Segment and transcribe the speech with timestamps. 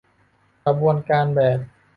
[0.65, 1.59] กระบวนการแบบ